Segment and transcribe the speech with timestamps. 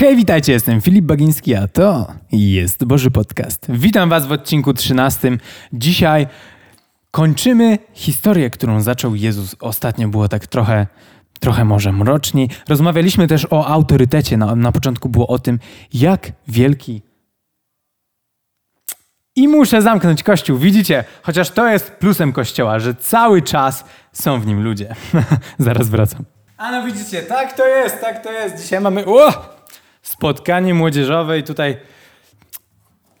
[0.00, 3.66] Hej, witajcie, jestem Filip Bagiński, a to jest Boży Podcast.
[3.68, 5.38] Witam Was w odcinku 13.
[5.72, 6.26] Dzisiaj
[7.10, 9.56] kończymy historię, którą zaczął Jezus.
[9.60, 10.86] Ostatnio było tak trochę,
[11.40, 12.48] trochę może mroczniej.
[12.68, 14.36] Rozmawialiśmy też o autorytecie.
[14.36, 15.58] Na, na początku było o tym,
[15.92, 17.02] jak wielki
[19.36, 20.58] i muszę zamknąć kościół.
[20.58, 24.94] Widzicie, chociaż to jest plusem kościoła, że cały czas są w nim ludzie.
[25.58, 26.24] Zaraz wracam.
[26.56, 28.62] A no widzicie, tak to jest, tak to jest.
[28.62, 29.59] Dzisiaj mamy o,
[30.02, 31.76] spotkanie młodzieżowe i tutaj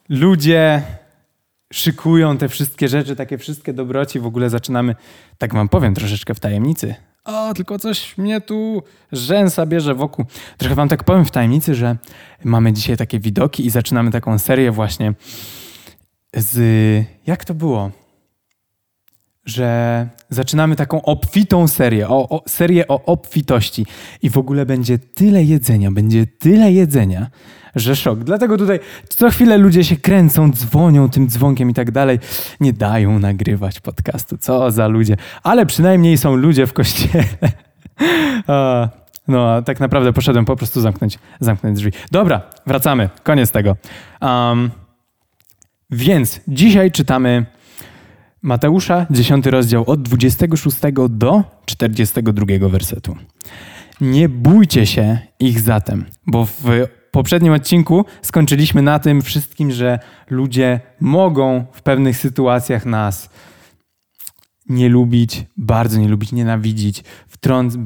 [0.08, 0.82] ludzie
[1.72, 4.20] szykują te wszystkie rzeczy, takie wszystkie dobroci.
[4.20, 4.94] W ogóle zaczynamy,
[5.38, 6.94] tak wam powiem, troszeczkę w tajemnicy.
[7.24, 10.24] O, tylko coś mnie tu rzęsa bierze wokół.
[10.58, 11.96] Trochę wam tak powiem w tajemnicy, że
[12.44, 15.14] mamy dzisiaj takie widoki i zaczynamy taką serię właśnie
[16.34, 16.56] z...
[17.26, 17.90] Jak to było?
[19.44, 23.86] Że zaczynamy taką obfitą serię, o, o, serię o obfitości
[24.22, 27.26] i w ogóle będzie tyle jedzenia, będzie tyle jedzenia,
[27.76, 28.18] że szok.
[28.18, 32.18] Dlatego tutaj co chwilę ludzie się kręcą, dzwonią tym dzwonkiem i tak dalej.
[32.60, 34.38] Nie dają nagrywać podcastu.
[34.38, 35.16] Co za ludzie.
[35.42, 37.24] Ale przynajmniej są ludzie w kościele.
[39.28, 41.92] no, a tak naprawdę poszedłem po prostu zamknąć, zamknąć drzwi.
[42.10, 43.08] Dobra, wracamy.
[43.22, 43.76] Koniec tego.
[44.20, 44.70] Um,
[45.90, 47.46] więc dzisiaj czytamy
[48.42, 50.76] Mateusza, 10 rozdział od 26
[51.08, 53.16] do 42 wersetu.
[54.00, 56.64] Nie bójcie się ich zatem, bo w
[57.10, 59.98] poprzednim odcinku skończyliśmy na tym wszystkim, że
[60.30, 63.30] ludzie mogą w pewnych sytuacjach nas
[64.68, 67.78] nie lubić, bardzo nie lubić, nienawidzić, wtrąc...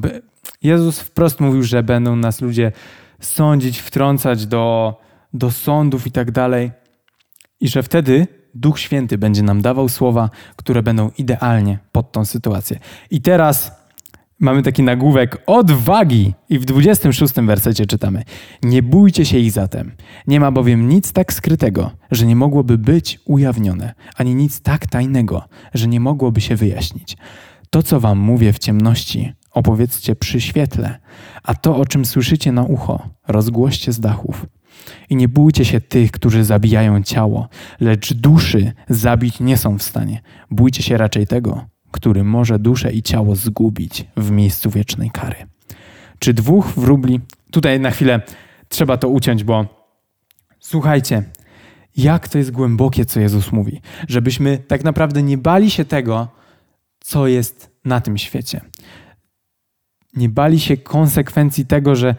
[0.63, 2.71] Jezus wprost mówił, że będą nas ludzie
[3.19, 4.95] sądzić, wtrącać do,
[5.33, 6.71] do sądów i tak dalej.
[7.59, 12.79] I że wtedy Duch Święty będzie nam dawał słowa, które będą idealnie pod tą sytuację.
[13.11, 13.71] I teraz
[14.39, 18.23] mamy taki nagłówek odwagi i w 26 wersecie czytamy:
[18.63, 19.91] Nie bójcie się ich zatem.
[20.27, 25.43] Nie ma bowiem nic tak skrytego, że nie mogłoby być ujawnione, ani nic tak tajnego,
[25.73, 27.17] że nie mogłoby się wyjaśnić.
[27.69, 30.99] To, co wam mówię w ciemności, opowiedzcie przy świetle,
[31.43, 34.45] a to, o czym słyszycie na ucho, rozgłoście z dachów.
[35.09, 37.49] I nie bójcie się tych, którzy zabijają ciało,
[37.79, 40.21] lecz duszy zabić nie są w stanie.
[40.51, 45.35] Bójcie się raczej tego, który może duszę i ciało zgubić w miejscu wiecznej kary.
[46.19, 47.19] Czy dwóch wróbli?
[47.51, 48.21] Tutaj na chwilę
[48.69, 49.65] trzeba to uciąć, bo
[50.59, 51.23] słuchajcie,
[51.97, 56.27] jak to jest głębokie, co Jezus mówi, żebyśmy tak naprawdę nie bali się tego,
[56.99, 58.61] co jest na tym świecie.
[60.15, 62.15] Nie bali się konsekwencji tego, że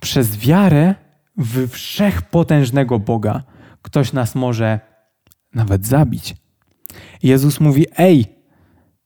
[0.00, 0.94] przez wiarę
[1.36, 3.42] w wszechpotężnego Boga
[3.82, 4.80] ktoś nas może
[5.54, 6.36] nawet zabić.
[7.22, 8.26] Jezus mówi: Ej,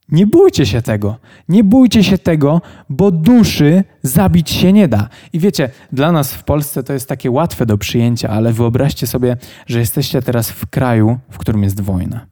[0.08, 1.18] nie bójcie się tego,
[1.48, 5.08] nie bójcie się tego, bo duszy zabić się nie da.
[5.32, 9.36] I wiecie, dla nas w Polsce to jest takie łatwe do przyjęcia, ale wyobraźcie sobie,
[9.66, 12.26] że jesteście teraz w kraju, w którym jest wojna.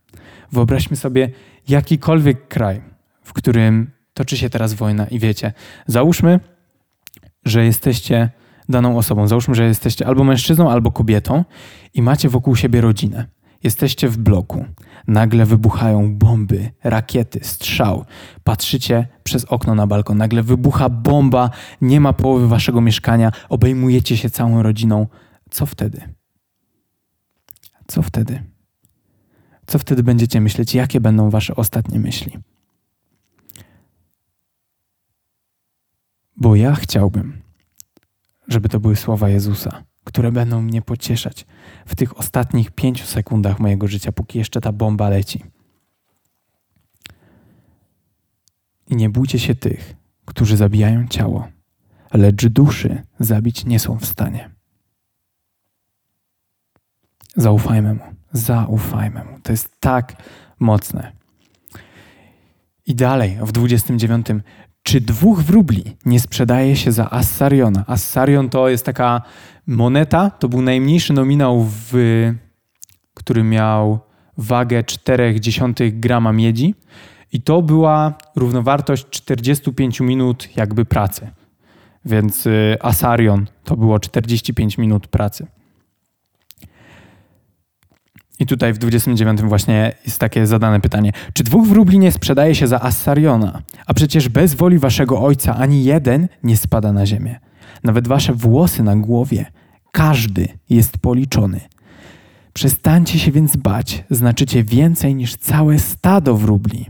[0.53, 1.31] Wyobraźmy sobie
[1.69, 2.83] jakikolwiek kraj,
[3.23, 5.53] w którym toczy się teraz wojna i wiecie,
[5.87, 6.41] załóżmy,
[7.45, 8.31] że jesteście
[8.69, 9.29] daną osobą.
[9.29, 11.45] Załóżmy, że jesteście albo mężczyzną, albo kobietą
[11.95, 13.27] i macie wokół siebie rodzinę.
[13.63, 14.65] Jesteście w bloku.
[15.07, 18.05] Nagle wybuchają bomby, rakiety, strzał.
[18.45, 20.19] Patrzycie przez okno na balkon.
[20.19, 25.07] Nagle wybucha bomba, nie ma połowy waszego mieszkania, obejmujecie się całą rodziną.
[25.51, 26.01] Co wtedy?
[27.87, 28.43] Co wtedy?
[29.67, 30.75] Co wtedy będziecie myśleć?
[30.75, 32.39] Jakie będą wasze ostatnie myśli?
[36.37, 37.43] Bo ja chciałbym,
[38.49, 41.47] żeby to były słowa Jezusa, które będą mnie pocieszać
[41.87, 45.45] w tych ostatnich pięciu sekundach mojego życia, póki jeszcze ta bomba leci.
[48.87, 49.95] I nie bójcie się tych,
[50.25, 51.49] którzy zabijają ciało,
[52.13, 54.51] lecz duszy zabić nie są w stanie.
[57.37, 59.41] Zaufajmy mu, zaufajmy mu.
[59.43, 60.23] To jest tak
[60.59, 61.13] mocne.
[62.87, 64.27] I dalej, w 29.
[64.83, 67.85] Czy dwóch wróbli nie sprzedaje się za Assariona?
[67.87, 69.23] Assarion to jest taka
[69.67, 71.93] moneta, to był najmniejszy nominał, w,
[73.15, 74.01] który miał
[74.39, 76.75] wagę 0,4 grama miedzi
[77.33, 81.31] i to była równowartość 45 minut jakby pracy.
[82.05, 85.47] Więc y, Asarion to było 45 minut pracy.
[88.43, 91.13] I tutaj w 29 właśnie jest takie zadane pytanie.
[91.33, 93.63] Czy dwóch wróbli nie sprzedaje się za Assariona?
[93.87, 97.41] A przecież bez woli waszego ojca ani jeden nie spada na ziemię.
[97.85, 99.47] Nawet wasze włosy na głowie,
[99.93, 101.61] każdy jest policzony.
[102.53, 106.87] Przestańcie się więc bać, znaczycie więcej niż całe stado wróbli.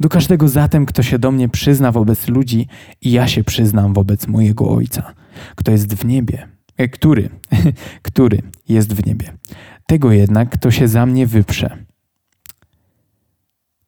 [0.00, 2.66] Do każdego zatem, kto się do mnie przyzna wobec ludzi,
[3.00, 5.14] i ja się przyznam wobec mojego Ojca,
[5.56, 7.28] kto jest w niebie, e, który,
[8.08, 9.32] który jest w niebie.
[9.92, 11.76] Tego jednak, kto się za mnie wyprze.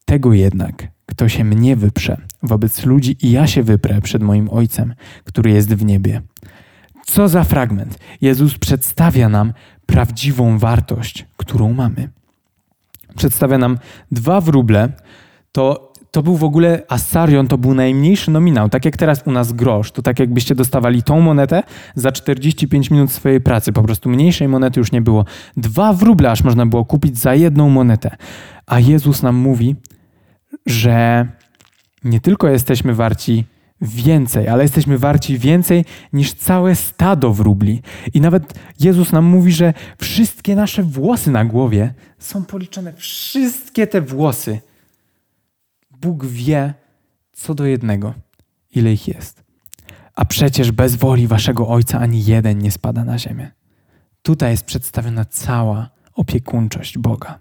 [0.05, 4.95] Tego jednak, kto się mnie wyprze wobec ludzi i ja się wyprę przed moim Ojcem,
[5.25, 6.23] który jest w niebie.
[7.07, 7.99] Co za fragment!
[8.21, 9.53] Jezus przedstawia nam
[9.87, 12.09] prawdziwą wartość, którą mamy.
[13.17, 13.79] Przedstawia nam
[14.13, 14.93] dwa wróble.
[15.53, 18.69] To, to był w ogóle Assarion, to był najmniejszy nominał.
[18.69, 21.63] Tak jak teraz u nas grosz, to tak jakbyście dostawali tą monetę
[21.95, 23.73] za 45 minut swojej pracy.
[23.73, 25.25] Po prostu mniejszej monety już nie było.
[25.57, 28.17] Dwa wróble aż można było kupić za jedną monetę.
[28.67, 29.77] A Jezus nam mówi,
[30.67, 31.27] że
[32.05, 33.45] nie tylko jesteśmy warci
[33.81, 37.83] więcej, ale jesteśmy warci więcej niż całe stado wróbli.
[38.15, 42.93] I nawet Jezus nam mówi, że wszystkie nasze włosy na głowie są policzone.
[42.93, 44.61] Wszystkie te włosy.
[46.05, 46.75] Bóg wie
[47.33, 48.15] co do jednego,
[48.75, 49.45] ile ich jest.
[50.15, 53.51] A przecież bez woli waszego Ojca ani jeden nie spada na ziemię.
[54.23, 57.39] Tutaj jest przedstawiona cała opiekuńczość Boga.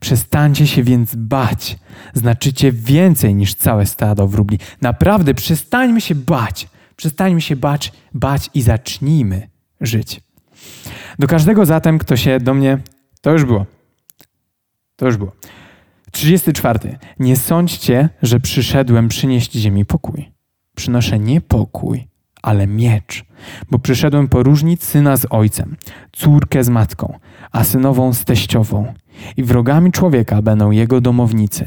[0.00, 1.78] Przestańcie się więc bać.
[2.14, 4.58] Znaczycie więcej niż całe stado wróbli.
[4.80, 6.68] Naprawdę przestańmy się bać.
[6.96, 9.48] Przestańmy się bać, bać i zacznijmy
[9.80, 10.20] żyć.
[11.18, 12.78] Do każdego zatem, kto się do mnie.
[13.20, 13.66] To już było.
[14.96, 15.32] To już było.
[16.10, 16.98] 34.
[17.18, 20.30] Nie sądźcie, że przyszedłem przynieść ziemi pokój.
[20.76, 22.08] Przynoszę nie pokój,
[22.42, 23.24] ale miecz,
[23.70, 25.76] bo przyszedłem poróżnić syna z ojcem,
[26.12, 27.18] córkę z matką,
[27.52, 28.94] a synową z teściową
[29.36, 31.66] i wrogami człowieka będą jego domownicy.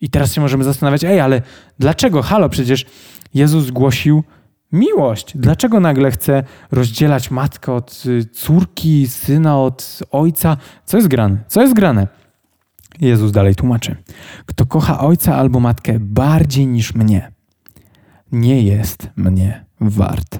[0.00, 1.42] I teraz się możemy zastanawiać, ej, ale
[1.78, 2.22] dlaczego?
[2.22, 2.86] Halo, przecież
[3.34, 4.24] Jezus głosił
[4.72, 5.32] miłość.
[5.34, 10.56] Dlaczego nagle chce rozdzielać matkę od y, córki, syna od ojca?
[10.84, 11.36] Co jest grane?
[11.48, 12.06] Co jest grane?
[13.00, 13.96] Jezus dalej tłumaczy.
[14.46, 17.32] Kto kocha ojca albo matkę bardziej niż mnie,
[18.32, 20.38] nie jest mnie wart.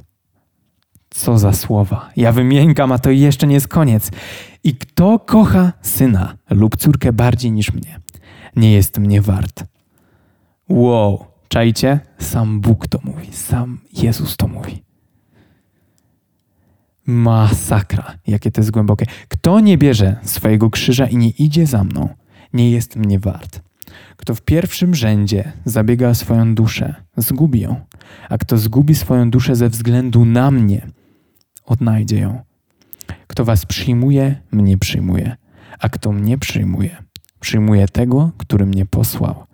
[1.11, 2.11] Co za słowa.
[2.17, 4.11] Ja wymiękam, a to jeszcze nie jest koniec.
[4.65, 8.01] I kto kocha syna lub córkę bardziej niż mnie,
[8.57, 9.65] nie jest mnie wart.
[10.69, 12.01] Wow, czajcie?
[12.19, 14.83] Sam Bóg to mówi, sam Jezus to mówi.
[17.07, 19.07] Masakra, jakie to jest głębokie.
[19.29, 22.09] Kto nie bierze swojego krzyża i nie idzie za mną,
[22.53, 23.61] nie jest mnie wart.
[24.17, 27.81] Kto w pierwszym rzędzie zabiega o swoją duszę, zgubi ją,
[28.29, 30.87] a kto zgubi swoją duszę ze względu na mnie,
[31.65, 32.41] odnajdzie ją.
[33.27, 35.37] Kto was przyjmuje, mnie przyjmuje,
[35.79, 36.97] a kto mnie przyjmuje,
[37.41, 39.45] przyjmuje tego, który mnie posłał.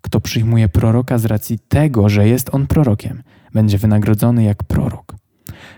[0.00, 3.22] Kto przyjmuje proroka z racji tego, że jest on prorokiem,
[3.54, 5.19] będzie wynagrodzony jak prorok.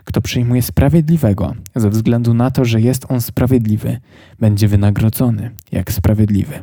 [0.05, 3.99] Kto przyjmuje sprawiedliwego ze względu na to, że jest on sprawiedliwy,
[4.41, 6.63] będzie wynagrodzony jak sprawiedliwy.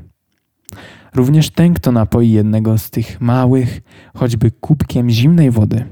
[1.16, 3.81] Również ten, kto napoi jednego z tych małych,
[4.16, 5.86] choćby kubkiem zimnej wody,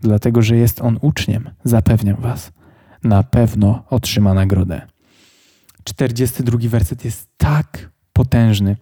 [0.00, 2.52] dlatego że jest on uczniem, zapewniam was,
[3.04, 4.82] na pewno otrzyma nagrodę.
[5.84, 8.76] 42 werset jest tak potężny.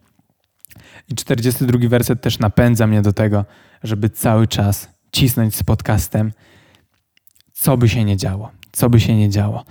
[1.08, 3.44] I 42 werset też napędza mnie do tego,
[3.82, 6.32] żeby cały czas cisnąć z podcastem,
[7.66, 9.64] co by się nie działo, co by się nie działo.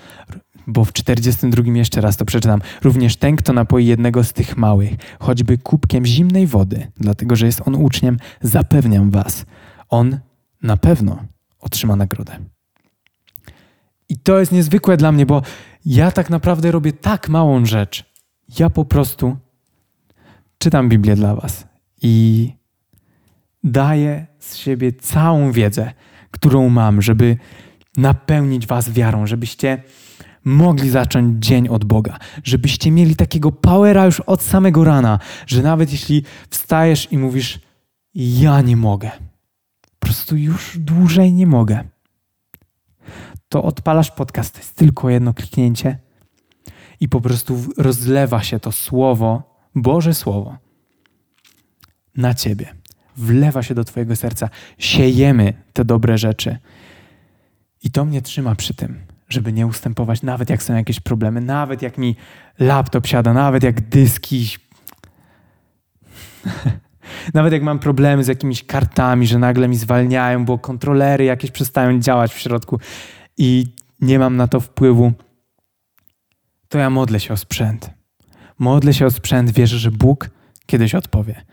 [0.68, 2.62] Bo w 42 jeszcze raz to przeczytam.
[2.84, 7.62] Również ten, kto napoi jednego z tych małych, choćby kubkiem zimnej wody, dlatego że jest
[7.66, 9.46] on uczniem, zapewniam was,
[9.90, 10.20] on
[10.62, 11.24] na pewno
[11.60, 12.38] otrzyma nagrodę.
[14.10, 15.42] I to jest niezwykłe dla mnie, bo
[15.86, 18.06] ja tak naprawdę robię tak małą rzecz.
[18.60, 19.38] Ja po prostu
[20.58, 21.68] czytam Biblię dla Was
[22.02, 22.52] i
[23.64, 25.94] daję z siebie całą wiedzę,
[26.32, 27.38] którą mam, żeby
[27.98, 29.84] napełnić Was wiarą, żebyście
[30.46, 35.92] mogli zacząć dzień od Boga, żebyście mieli takiego powera już od samego rana, że nawet
[35.92, 37.60] jeśli wstajesz i mówisz,
[38.16, 39.12] ja nie mogę,
[40.00, 41.84] po prostu już dłużej nie mogę
[43.50, 44.54] to odpalasz podcast.
[44.54, 45.98] To jest tylko jedno kliknięcie
[47.00, 50.58] i po prostu rozlewa się to słowo, Boże Słowo,
[52.18, 52.76] na ciebie.
[53.18, 54.50] Wlewa się do Twojego serca.
[54.78, 56.58] Siejemy te dobre rzeczy.
[57.86, 59.00] I to mnie trzyma przy tym,
[59.30, 62.16] żeby nie ustępować, nawet jak są jakieś problemy, nawet jak mi
[62.60, 64.50] laptop siada, nawet jak dyski.
[67.34, 72.00] nawet jak mam problemy z jakimiś kartami, że nagle mi zwalniają, bo kontrolery jakieś przestają
[72.00, 72.80] działać w środku
[73.38, 73.66] i
[74.02, 75.14] nie mam na to wpływu,
[76.70, 77.90] to ja modlę się o sprzęt.
[78.60, 80.30] Modlę się o sprzęt, wierzę, że Bóg
[80.66, 81.46] kiedyś odpowie.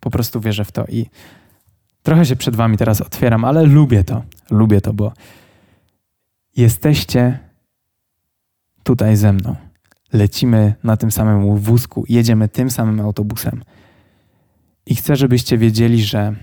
[0.00, 1.06] Po prostu wierzę w to i
[2.02, 4.22] trochę się przed Wami teraz otwieram, ale lubię to.
[4.52, 5.12] Lubię to, bo
[6.56, 7.38] jesteście
[8.82, 9.56] tutaj ze mną.
[10.12, 13.64] Lecimy na tym samym wózku, jedziemy tym samym autobusem.
[14.86, 16.34] I chcę, żebyście wiedzieli, że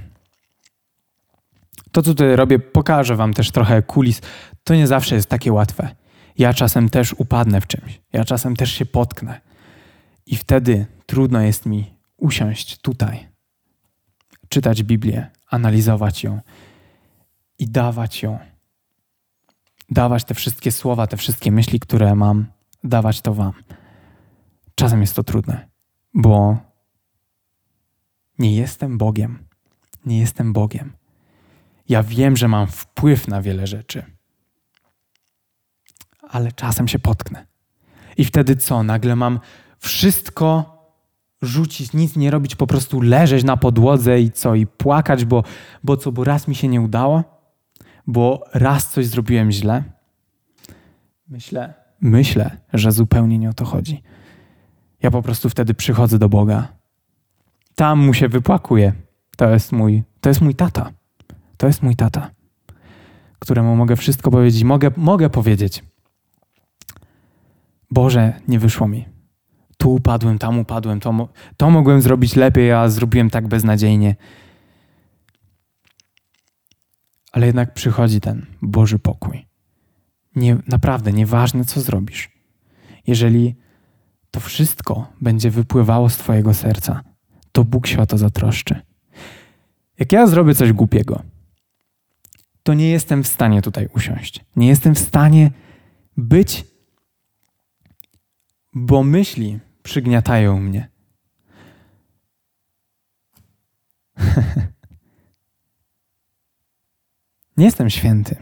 [1.92, 4.22] to, co tutaj robię, pokażę Wam też trochę kulis.
[4.64, 5.96] to nie zawsze jest takie łatwe.
[6.38, 9.42] Ja czasem też upadnę w czymś, ja czasem też się potknę.
[10.26, 13.28] I wtedy trudno jest mi usiąść tutaj,
[14.50, 16.40] czytać Biblię, analizować ją
[17.60, 18.40] i dawać ją.
[19.90, 22.46] Dawać te wszystkie słowa, te wszystkie myśli, które mam,
[22.84, 23.54] dawać to Wam.
[24.76, 25.68] Czasem jest to trudne,
[26.14, 26.58] bo
[28.40, 29.40] nie jestem Bogiem.
[30.06, 30.94] Nie jestem Bogiem.
[31.90, 34.06] Ja wiem, że mam wpływ na wiele rzeczy,
[36.30, 37.48] ale czasem się potknę.
[38.18, 38.84] I wtedy co?
[38.84, 39.40] Nagle mam
[39.80, 40.78] wszystko
[41.42, 44.56] rzucić, nic nie robić, po prostu leżeć na podłodze i co?
[44.56, 45.44] I płakać, bo,
[45.84, 46.12] bo co?
[46.12, 47.39] Bo raz mi się nie udało?
[48.10, 49.84] Bo raz coś zrobiłem źle?
[51.28, 54.04] Myślę, myślę, że zupełnie nie o to chodzi.
[55.02, 56.68] Ja po prostu wtedy przychodzę do Boga.
[57.76, 58.94] Tam mu się wypłakuję.
[59.38, 60.92] To jest mój, to jest mój tata.
[61.58, 62.30] To jest mój tata,
[63.40, 64.64] któremu mogę wszystko powiedzieć.
[64.64, 65.84] Mogę, mogę powiedzieć,
[67.92, 69.06] Boże, nie wyszło mi.
[69.78, 74.16] Tu upadłem, tam upadłem, to, to mogłem zrobić lepiej, a zrobiłem tak beznadziejnie.
[77.32, 79.46] Ale jednak przychodzi ten Boży pokój.
[80.36, 82.30] Nie, naprawdę, nieważne co zrobisz.
[83.08, 83.56] Jeżeli
[84.32, 87.04] to wszystko będzie wypływało z Twojego serca,
[87.52, 88.82] to Bóg się o to zatroszczy.
[90.00, 91.24] Jak ja zrobię coś głupiego,
[92.64, 94.46] to nie jestem w stanie tutaj usiąść.
[94.56, 95.52] Nie jestem w stanie
[96.18, 96.66] być,
[98.74, 100.90] bo myśli przygniatają mnie.
[107.60, 108.36] nie jestem święty.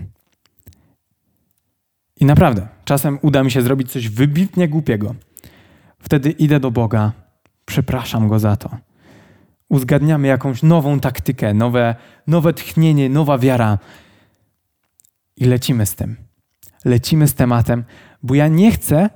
[2.19, 5.15] I naprawdę, czasem uda mi się zrobić coś wybitnie głupiego.
[5.99, 7.11] Wtedy idę do Boga,
[7.65, 8.77] przepraszam Go za to.
[9.69, 11.95] Uzgadniamy jakąś nową taktykę, nowe,
[12.27, 13.77] nowe tchnienie, nowa wiara.
[15.37, 16.15] I lecimy z tym.
[16.85, 17.83] Lecimy z tematem,
[18.23, 19.09] bo ja nie chcę,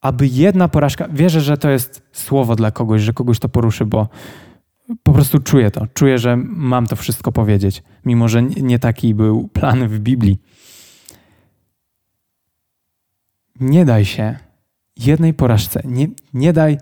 [0.00, 1.08] aby jedna porażka.
[1.08, 4.08] Wierzę, że to jest słowo dla kogoś, że kogoś to poruszy, bo
[5.02, 5.86] po prostu czuję to.
[5.94, 10.38] Czuję, że mam to wszystko powiedzieć, mimo że nie taki był plan w Biblii.
[13.60, 14.38] Nie daj się
[14.96, 16.78] jednej porażce, nie, nie daj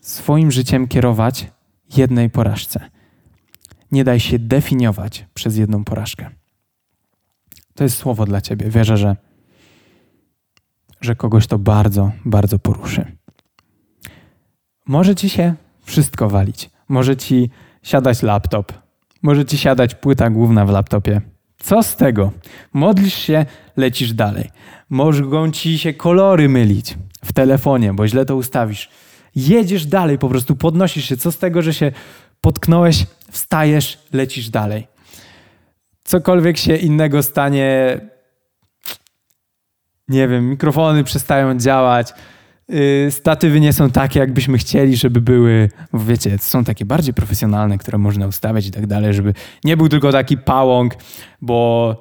[0.00, 1.50] swoim życiem kierować
[1.96, 2.90] jednej porażce.
[3.92, 6.30] Nie daj się definiować przez jedną porażkę.
[7.74, 8.70] To jest słowo dla ciebie.
[8.70, 9.16] Wierzę, że,
[11.00, 13.16] że kogoś to bardzo, bardzo poruszy.
[14.86, 16.70] Może ci się wszystko walić.
[16.92, 17.50] Może ci
[17.82, 18.72] siadać laptop.
[19.22, 21.20] Może ci siadać płyta główna w laptopie.
[21.58, 22.32] Co z tego?
[22.72, 23.46] Modlisz się,
[23.76, 24.50] lecisz dalej.
[24.90, 28.90] Mogą ci się kolory mylić w telefonie, bo źle to ustawisz.
[29.34, 31.16] Jedziesz dalej, po prostu podnosisz się.
[31.16, 31.92] Co z tego, że się
[32.40, 34.86] potknąłeś, wstajesz, lecisz dalej.
[36.04, 38.00] Cokolwiek się innego stanie,
[40.08, 42.12] nie wiem, mikrofony przestają działać,
[43.10, 45.70] statywy nie są takie, jakbyśmy chcieli, żeby były.
[45.94, 50.12] Wiecie, są takie bardziej profesjonalne, które można ustawiać i tak dalej, żeby nie był tylko
[50.12, 50.94] taki pałąk,
[51.40, 51.96] bo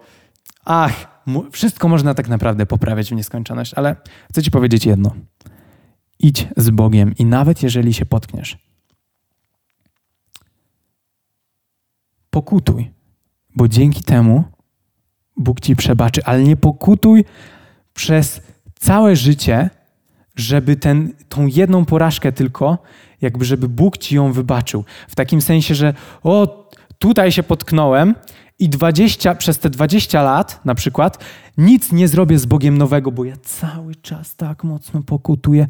[0.66, 3.96] ach, wszystko można tak naprawdę poprawiać w nieskończoność, ale
[4.30, 5.16] chcę ci powiedzieć jedno.
[6.20, 8.58] Idź z Bogiem i nawet jeżeli się potkniesz,
[12.30, 12.92] pokutuj,
[13.56, 14.44] bo dzięki temu
[15.38, 17.26] Bóg ci przebaczy, ale nie pokutuj
[17.94, 18.42] przez
[18.80, 19.70] całe życie,
[20.36, 22.78] żeby ten, tą jedną porażkę tylko,
[23.22, 24.86] jakby żeby Bóg ci ją wybaczył.
[25.08, 26.62] W takim sensie, że o,
[27.00, 28.16] tutaj się potknąłem
[28.60, 31.24] i 20, przez te 20 lat na przykład
[31.58, 35.68] nic nie zrobię z Bogiem nowego, bo ja cały czas tak mocno pokutuję.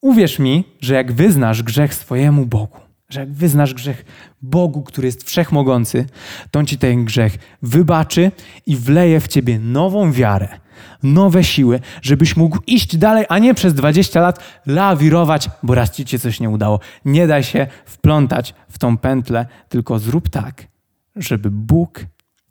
[0.00, 2.78] Uwierz mi, że jak wyznasz grzech swojemu Bogu,
[3.14, 4.04] że jak wyznasz grzech
[4.42, 6.06] Bogu, który jest wszechmogący,
[6.50, 8.32] to on ci ten grzech wybaczy
[8.66, 10.48] i wleje w ciebie nową wiarę,
[11.02, 16.08] nowe siły, żebyś mógł iść dalej, a nie przez 20 lat lawirować, bo raz ci
[16.08, 16.80] się coś nie udało.
[17.04, 20.66] Nie daj się wplątać w tą pętlę, tylko zrób tak,
[21.16, 22.06] żeby Bóg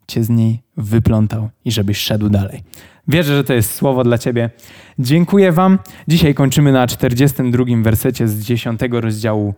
[0.06, 2.62] cię z niej wyplątał i żebyś szedł dalej.
[3.08, 4.50] Wierzę, że to jest słowo dla ciebie.
[4.98, 5.78] Dziękuję wam.
[6.08, 9.54] Dzisiaj kończymy na 42 wersecie z 10 rozdziału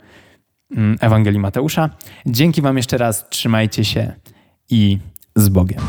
[1.01, 1.91] Ewangelii Mateusza.
[2.27, 3.29] Dzięki wam jeszcze raz.
[3.29, 4.13] Trzymajcie się
[4.71, 4.99] i
[5.37, 5.81] z Bogiem.